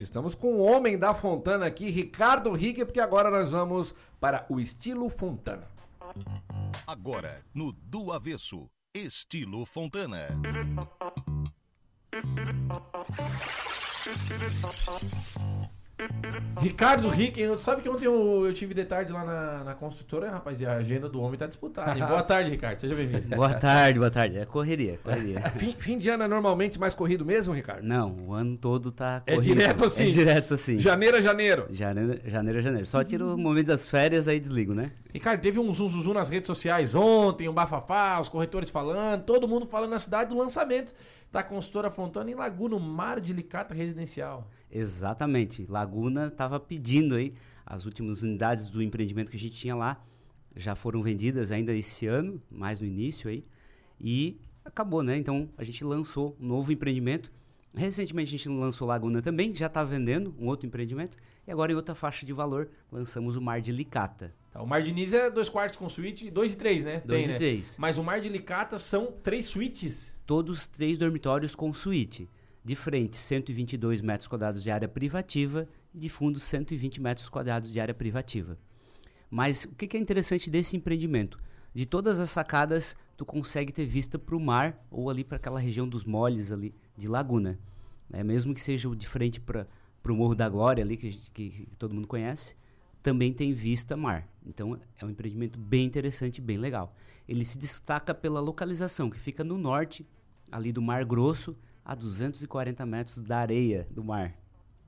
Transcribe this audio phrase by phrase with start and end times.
[0.00, 4.60] Estamos com o homem da Fontana aqui, Ricardo Rique, porque agora nós vamos para o
[4.60, 5.66] estilo Fontana.
[6.86, 10.28] Agora, no Do Avesso, estilo Fontana.
[16.60, 20.30] Ricardo Ricken, tu sabe que ontem eu, eu tive de tarde lá na, na construtora,
[20.30, 21.98] rapaz, e a agenda do homem tá disputada.
[21.98, 22.04] hein?
[22.06, 23.34] Boa tarde, Ricardo, seja bem-vindo.
[23.36, 24.38] Boa tarde, boa tarde.
[24.38, 25.40] É correria, correria.
[25.56, 27.82] Fim, fim de ano é normalmente mais corrido mesmo, Ricardo?
[27.84, 29.54] Não, o ano todo tá É corrido.
[29.54, 30.08] direto assim?
[30.08, 30.80] É direto assim.
[30.80, 31.66] Janeiro a janeiro.
[31.70, 32.86] Janeiro, janeiro a janeiro.
[32.86, 34.92] Só tiro o momento das férias, aí desligo, né?
[35.12, 39.24] Ricardo, teve um zum, zum, zum nas redes sociais ontem, um bafafá, os corretores falando,
[39.24, 40.92] todo mundo falando na cidade do lançamento
[41.30, 44.50] da construtora Fontana em Laguna, Mar de Licata Residencial.
[44.70, 45.66] Exatamente.
[45.68, 50.02] Laguna tava pedindo aí as últimas unidades do empreendimento que a gente tinha lá.
[50.56, 53.44] Já foram vendidas ainda esse ano, mais no início aí.
[54.00, 55.16] E acabou, né?
[55.16, 57.30] Então a gente lançou um novo empreendimento.
[57.74, 61.16] Recentemente a gente lançou Laguna também, já está vendendo um outro empreendimento.
[61.46, 64.34] E agora em outra faixa de valor lançamos o Mar de Licata.
[64.50, 67.02] Tá, o Mar de Nis é dois quartos com suíte, dois e três, né?
[67.04, 67.38] Dois Tem, e né?
[67.38, 67.76] três.
[67.78, 70.16] Mas o Mar de Licata são três suítes.
[70.26, 72.28] todos três dormitórios com suíte.
[72.64, 77.80] De frente, 122 metros quadrados de área privativa e de fundo, 120 metros quadrados de
[77.80, 78.58] área privativa.
[79.30, 81.38] Mas o que que é interessante desse empreendimento?
[81.74, 85.60] De todas as sacadas, tu consegue ter vista para o mar ou ali para aquela
[85.60, 87.58] região dos moles ali de Laguna.
[88.10, 88.22] né?
[88.22, 89.66] Mesmo que seja de frente para
[90.06, 92.54] o Morro da Glória ali, que, que- que todo mundo conhece,
[93.02, 94.26] também tem vista mar.
[94.44, 96.94] Então é um empreendimento bem interessante, bem legal.
[97.28, 100.06] Ele se destaca pela localização, que fica no norte,
[100.50, 101.54] ali do Mar Grosso,
[101.84, 104.34] a 240 metros da areia do mar.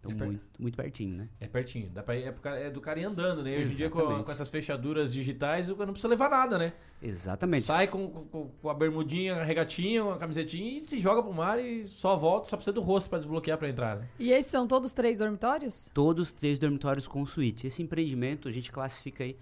[0.00, 1.28] Então É per- muito, muito pertinho, né?
[1.38, 3.54] É pertinho, dá pra ir, é, pro cara- é do cara ir andando, né?
[3.58, 6.72] Hoje em dia com, com essas fechaduras digitais, o cara não precisa levar nada, né?
[7.02, 7.64] Exatamente.
[7.66, 11.58] Sai com, com- com a bermudinha, a regatinha, a camisetinha e se joga pro mar
[11.62, 14.08] e só volta, só precisa do rosto pra desbloquear pra entrar, né?
[14.18, 15.90] E esses são todos três dormitórios?
[15.92, 17.66] Todos três dormitórios com suíte.
[17.66, 19.36] Esse empreendimento a gente classifica aí.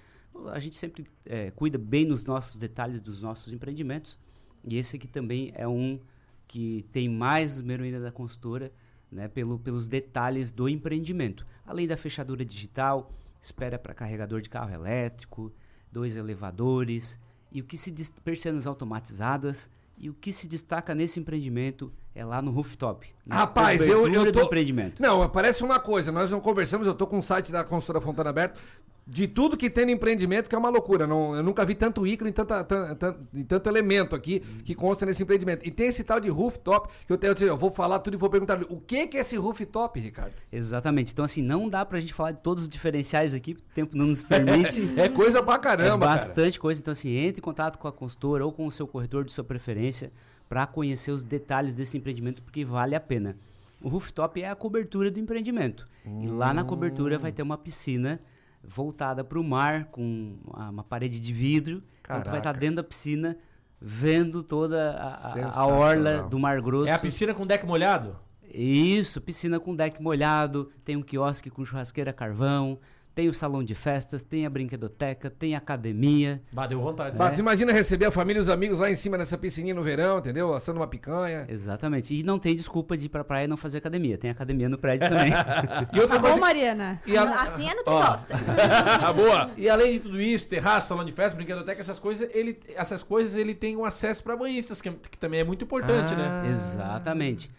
[0.48, 4.18] A gente sempre eh, cuida bem nos nossos detalhes dos nossos empreendimentos.
[4.64, 6.01] E esse aqui também é um
[6.48, 8.73] que tem mais heroína da consultora,
[9.11, 11.46] né, pelo, pelos detalhes do empreendimento.
[11.67, 15.52] Além da fechadura digital, espera para carregador de carro elétrico,
[15.91, 17.18] dois elevadores
[17.51, 17.92] e o que se
[18.24, 19.70] persianas automatizadas.
[20.01, 23.06] E o que se destaca nesse empreendimento é lá no rooftop.
[23.30, 24.42] Rapaz, eu, eu tô...
[24.42, 25.01] empreendimento.
[25.01, 28.30] Não, parece uma coisa, nós não conversamos, eu tô com o site da consultora Fontana
[28.30, 28.61] aberto,
[29.06, 31.06] de tudo que tem no empreendimento, que é uma loucura.
[31.06, 35.06] Não, eu nunca vi tanto ícone, tanta, tan- tan- e tanto elemento aqui que consta
[35.06, 35.67] nesse empreendimento.
[35.67, 38.29] E tem esse tal de rooftop, que eu, tenho, eu vou falar tudo e vou
[38.29, 40.35] perguntar, o que que é esse rooftop, Ricardo?
[40.52, 41.12] Exatamente.
[41.12, 44.06] Então, assim, não dá pra gente falar de todos os diferenciais aqui, o tempo não
[44.08, 44.80] nos permite.
[44.98, 46.20] É coisa pra caramba, é cara.
[46.20, 46.80] bastante coisa.
[46.80, 49.45] Então, assim, entre em contato com a consultora ou com o seu corretor de sua
[49.45, 50.11] preferência
[50.48, 53.36] para conhecer os detalhes desse empreendimento, porque vale a pena.
[53.83, 55.86] O rooftop é a cobertura do empreendimento.
[56.05, 58.20] E lá na cobertura vai ter uma piscina
[58.64, 61.83] voltada para o mar, com uma, parede de vidro.
[62.01, 62.59] Então, tu vai estar Caraca.
[62.61, 63.36] dentro da piscina,
[63.81, 66.89] vendo toda a- a, orla do Mar Grosso.
[66.89, 68.17] É a piscina com deck molhado?
[68.53, 72.79] Isso, piscina com deck molhado, tem um quiosque com churrasqueira a carvão,
[73.18, 76.40] tem o salão de festas, tem a brinquedoteca, tem academia.
[76.52, 77.18] Bah, deu vontade.
[77.18, 77.30] Né?
[77.30, 80.20] tu imagina receber a família e os amigos lá em cima nessa piscininha no verão,
[80.20, 80.55] entendeu?
[80.55, 81.45] Assando uma picanha.
[81.48, 82.14] Exatamente.
[82.14, 84.17] E não tem desculpa de ir pra praia e não fazer academia.
[84.17, 85.33] Tem academia no prédio também.
[85.92, 86.40] E outra Tá bom, coisa.
[86.40, 87.02] Mariana?
[87.05, 88.01] E a- Assim é no Ó.
[88.06, 88.36] gosta.
[89.17, 89.50] Boa!
[89.56, 93.35] E além de tudo isso, terraço, salão de festa, brinquedoteca, essas coisas, ele, essas coisas
[93.35, 96.42] ele tem um acesso para banhistas, que, que também é muito importante, Ah.
[96.42, 96.48] né?
[96.50, 97.50] Exatamente.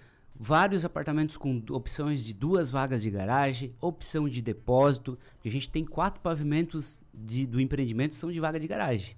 [0.41, 5.17] Vários apartamentos com opções de duas vagas de garagem, opção de depósito.
[5.35, 9.17] porque A gente tem quatro pavimentos de- do empreendimento são de vaga de garagem.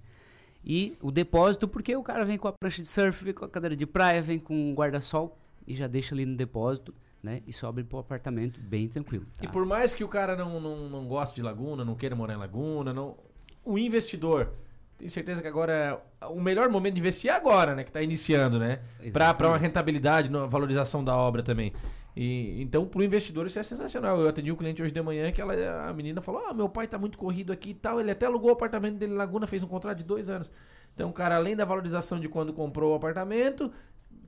[0.64, 3.48] E o depósito, porque o cara vem com a prancha de surf, vem com a
[3.48, 7.40] cadeira de praia, vem com um guarda-sol e já deixa ali no depósito, né?
[7.46, 9.24] E sobe pro apartamento bem tranquilo.
[9.40, 9.52] E tá?
[9.52, 12.38] por mais que o cara não, não, não goste de Laguna, não queira morar em
[12.38, 13.16] Laguna, não,
[13.64, 14.52] o investidor,
[15.02, 17.82] tem certeza que agora o melhor momento de investir é agora, né?
[17.82, 18.78] Que tá iniciando, né?
[19.12, 21.72] Pra uma rentabilidade, na valorização da obra também.
[22.14, 24.20] E, então, pro investidor, isso é sensacional.
[24.20, 26.86] Eu atendi um cliente hoje de manhã que ela, a menina falou: Ah, meu pai
[26.86, 27.98] tá muito corrido aqui e tal.
[27.98, 30.52] Ele até alugou o apartamento dele em Laguna, fez um contrato de dois anos.
[30.94, 33.72] Então, o cara, além da valorização de quando comprou o apartamento,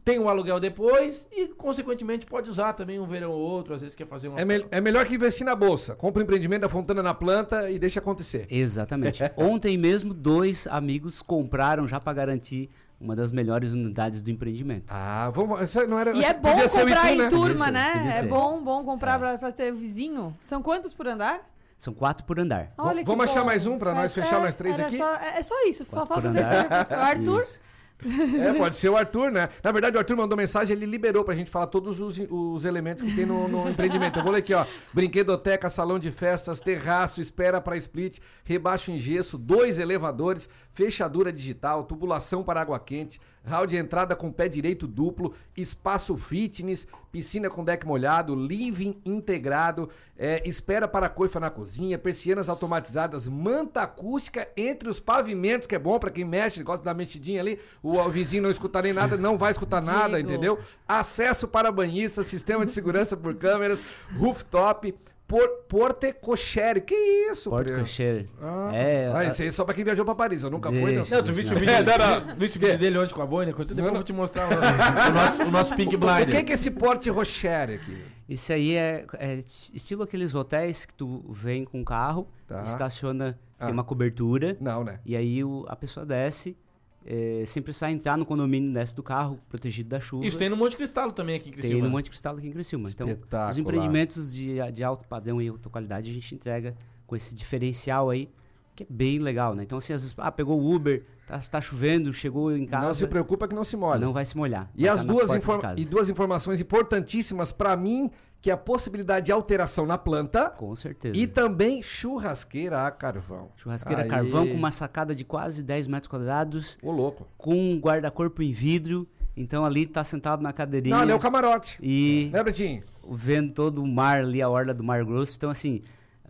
[0.04, 3.72] tem o aluguel depois e, consequentemente, pode usar também um verão ou outro.
[3.74, 4.38] Às vezes quer fazer uma.
[4.40, 5.94] É, mel- é melhor que investir na bolsa.
[5.94, 8.46] Compra o empreendimento da Fontana na planta e deixa acontecer.
[8.50, 9.22] Exatamente.
[9.36, 12.68] Ontem mesmo, dois amigos compraram já para garantir
[13.00, 14.86] uma das melhores unidades do empreendimento.
[14.90, 15.62] Ah, vamos.
[15.62, 17.28] Isso não era, E é bom o comprar Itu, em né?
[17.28, 18.18] turma, Podia ser, né?
[18.18, 19.18] É bom, bom comprar É.
[19.18, 20.36] pra, pra ter vizinho.
[20.40, 21.40] São quantos por andar?
[21.76, 22.72] São quatro por andar.
[22.78, 23.46] Olha que vamos achar bom.
[23.46, 24.96] mais um pra nós Faz- fechar é, nós três aqui?
[24.96, 25.84] só- é, é só isso.
[25.86, 26.68] Quatro falta andar.
[26.68, 27.00] pessoa.
[27.00, 27.60] Arthur, Isso.
[28.02, 29.48] É, pode ser o Arthur, né?
[29.62, 33.02] Na verdade, o Arthur mandou mensagem, ele liberou pra gente falar todos os, os elementos
[33.02, 34.18] que tem no, no empreendimento.
[34.18, 34.66] Eu vou ler aqui, ó.
[34.92, 41.84] Brinquedoteca, salão de festas, terraço, espera para split, rebaixo em gesso, dois elevadores, fechadura digital,
[41.84, 47.64] tubulação para água quente, hall de entrada com pé direito duplo, espaço fitness, piscina com
[47.64, 54.88] deck molhado, living integrado, é, espera para coifa na cozinha, persianas automatizadas, manta acústica entre
[54.88, 58.42] os pavimentos, que é bom para quem mexe, gosta da mexidinha ali, o, o vizinho
[58.42, 60.58] não escutar nem nada, não vai escutar nada, entendeu?
[60.88, 64.94] Acesso para banhistas, sistema de segurança por câmeras, rooftop,
[65.26, 66.80] por, porte cochere.
[66.80, 67.80] Que isso, Porto Pri?
[67.80, 68.28] Cocher.
[68.42, 70.42] Ah, É, ah, isso aí é só pra quem viajou pra Paris.
[70.42, 71.04] Eu nunca fui, não.
[71.08, 72.36] Não, tu viste o vídeo, É, não, não.
[72.36, 73.50] viste o vídeo dele ontem com a boina?
[73.52, 76.30] Depois Não, eu vou te mostrar o nosso, o nosso, o nosso Pink O Blind.
[76.30, 78.04] que, que é esse porte rocher aqui?
[78.28, 79.34] Isso aí é, é
[79.72, 82.60] estilo aqueles hotéis que tu vem com o carro, Tá.
[82.62, 83.64] estaciona, Ah.
[83.66, 85.00] tem uma cobertura, Não, né?
[85.06, 86.56] e aí o- a pessoa desce,
[87.06, 90.24] é, sem precisar entrar no condomínio, desce do carro, protegido da chuva.
[90.24, 91.84] Isso tem no Monte Cristalo também aqui em Tem Criciúma.
[91.84, 92.88] no Monte Cristal aqui em Criciúma.
[92.88, 93.08] Então,
[93.50, 96.74] os empreendimentos de, de alto padrão e alta qualidade a gente entrega
[97.06, 98.30] com esse diferencial aí,
[98.74, 99.62] que é bem legal, né?
[99.62, 102.94] Então, assim, às vezes, ah, pegou o Uber, tá, tá chovendo, chegou em casa, Não
[102.94, 104.00] se preocupa que não se molha.
[104.00, 104.70] não vai se molhar.
[104.74, 105.30] E as tá duas,
[105.76, 108.10] e duas informações importantíssimas pra mim,
[108.40, 111.16] que é a possibilidade de alteração na planta Com certeza.
[111.16, 113.48] e também churrasqueira a carvão.
[113.56, 114.08] Churrasqueira Aí.
[114.08, 117.26] carvão com uma sacada de quase 10 metros quadrados, Ô, louco.
[117.38, 119.08] com um guarda-corpo em vidro.
[119.36, 121.76] Então ali tá sentado na cadeirinha Não, ali é o camarote.
[121.82, 122.82] e Né, Betinho?
[123.10, 125.34] vendo todo o mar ali, a orla do Mar Grosso.
[125.36, 125.82] Então assim,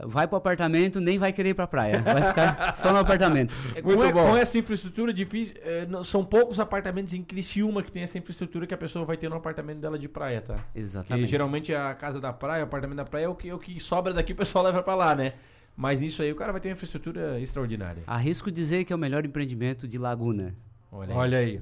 [0.07, 2.01] vai pro apartamento, nem vai querer ir pra praia.
[2.03, 3.55] Vai ficar só no apartamento.
[3.75, 4.31] É, Muito com, bom.
[4.31, 8.67] com essa infraestrutura difícil, é, não- são poucos apartamentos em Criciúma que tem essa infraestrutura
[8.67, 10.57] que a pessoa vai ter no apartamento dela de praia, tá?
[10.73, 11.27] Que Exatamente.
[11.31, 13.79] geralmente a casa da praia, o apartamento da praia é o que, é o que
[13.79, 15.35] sobra daqui o pessoal leva pra lá, né?
[15.77, 18.03] Mas nisso aí o cara vai ter uma infraestrutura extraordinária.
[18.07, 20.55] Arrisco dizer que é o melhor empreendimento de Laguna.
[20.91, 21.17] Olha, aí.
[21.19, 21.61] Olha aí.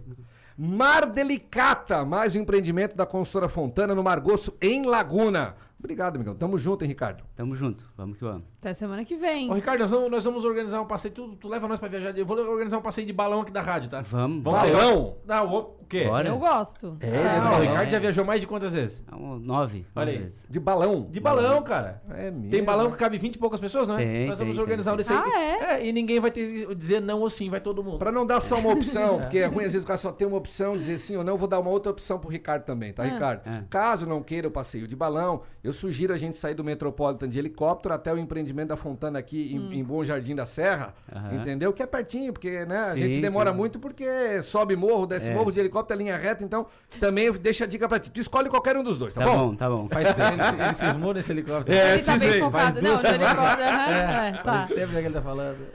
[0.57, 5.55] Mar Delicata, mais um empreendimento da consultora Fontana no Mar Grosso, em Laguna.
[5.83, 6.35] Obrigado, amigão.
[6.35, 7.25] Tamo junto, hein, Ricardo?
[7.35, 8.45] Tamo junto, vamos que vamos.
[8.61, 9.51] Até semana que vem.
[9.51, 11.13] Ô, Ricardo, nós vamos, nós vamos organizar um passeio.
[11.13, 12.17] Tu, tu leva nós pra viajar.
[12.17, 14.01] Eu vou organizar um passeio de balão aqui da rádio, tá?
[14.01, 14.45] Vamos.
[14.45, 15.17] Vamos Balão?
[15.27, 16.05] Não, o, o quê?
[16.05, 16.29] Bora.
[16.29, 16.97] Eu gosto.
[17.01, 17.61] É, Ah, né, o balão?
[17.61, 17.91] Ricardo É.
[17.91, 19.03] já viajou mais de quantas vezes?
[19.11, 19.85] É um Nove.
[19.97, 20.19] Olha aí.
[20.19, 20.47] vezes.
[20.49, 21.09] De balão.
[21.11, 22.01] De balão, cara.
[22.11, 22.51] É mesmo.
[22.51, 24.05] Tem balão que cabe 20 e poucas pessoas, não é?
[24.05, 25.19] Tem, Nós vamos tem, organizar um desse aí.
[25.19, 25.85] Ah, é?
[25.87, 27.99] E ninguém vai ter que dizer não ou sim, vai todo mundo.
[27.99, 30.29] Pra não dar só uma opção, porque é ruim às vezes o cara só tem
[30.29, 32.93] uma opção, dizer sim ou não, eu vou dar uma outra opção pro Ricardo também,
[32.93, 33.07] tá, Ah.
[33.07, 33.47] Ricardo?
[33.49, 33.65] É.
[33.69, 37.39] Caso não queira o passeio de balão, eu sugiro a gente sair do Metropolitan de
[37.39, 41.35] helicóptero até o empreendimento da Fontana aqui em, em Bom Jardim da Serra, Aham.
[41.41, 41.73] entendeu?
[41.73, 43.57] Que é pertinho, porque né, a Sim, gente demora sim.
[43.57, 45.35] muito porque sobe morro, desce É.
[45.35, 46.67] morro de helicóptero, é linha reta, então
[47.01, 48.11] também deixa a dica pra ti.
[48.11, 49.49] Tu escolhe qualquer um dos dois, tá, Tá bom?
[49.51, 49.89] bom, tá bom.
[49.89, 51.77] Faz tempo, ele, ele cismou nesse helicóptero.
[51.79, 52.83] É, Ele tá bem focado.
[52.83, 53.63] Não, no helicóptero.
[53.69, 53.93] aham.
[53.93, 54.43] É, É, tá.
[54.53, 55.67] Faz tempo já que ele tá falando.